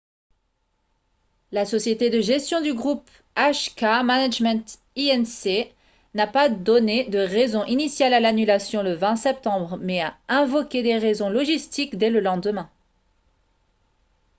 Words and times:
la 1.51 1.63
société 1.63 2.09
de 2.09 2.21
gestion 2.21 2.59
du 2.59 2.73
groupe 2.73 3.07
hk 3.37 3.79
management 4.03 4.79
inc 4.97 5.71
n'a 6.15 6.25
pas 6.25 6.49
donné 6.49 7.07
de 7.07 7.19
raison 7.19 7.63
initiale 7.65 8.15
à 8.15 8.19
l'annulation 8.19 8.81
le 8.81 8.93
20 8.95 9.15
septembre 9.15 9.77
mais 9.79 10.01
a 10.01 10.17
invoqué 10.27 10.81
des 10.81 10.97
raisons 10.97 11.29
logistiques 11.29 11.99
dès 11.99 12.09
le 12.09 12.19
lendemain 12.19 12.67